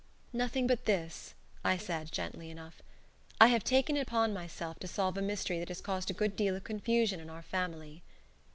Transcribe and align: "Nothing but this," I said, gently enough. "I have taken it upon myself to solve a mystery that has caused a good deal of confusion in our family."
"Nothing 0.33 0.65
but 0.65 0.85
this," 0.85 1.35
I 1.63 1.77
said, 1.77 2.11
gently 2.11 2.49
enough. 2.49 2.81
"I 3.39 3.49
have 3.49 3.63
taken 3.63 3.95
it 3.95 3.99
upon 3.99 4.33
myself 4.33 4.79
to 4.79 4.87
solve 4.87 5.15
a 5.15 5.21
mystery 5.21 5.59
that 5.59 5.67
has 5.67 5.79
caused 5.79 6.09
a 6.09 6.13
good 6.15 6.35
deal 6.35 6.55
of 6.55 6.63
confusion 6.63 7.19
in 7.19 7.29
our 7.29 7.43
family." 7.43 8.01